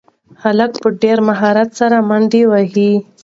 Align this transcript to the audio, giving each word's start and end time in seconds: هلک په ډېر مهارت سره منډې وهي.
هلک 0.43 0.71
په 0.81 0.89
ډېر 1.01 1.17
مهارت 1.29 1.69
سره 1.79 1.97
منډې 2.09 2.43
وهي. 2.47 2.91